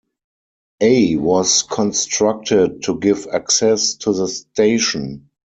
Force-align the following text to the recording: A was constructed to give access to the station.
A 0.81 1.15
was 1.17 1.61
constructed 1.61 2.81
to 2.85 2.97
give 2.97 3.27
access 3.31 3.93
to 3.97 4.11
the 4.13 4.27
station. 4.27 5.29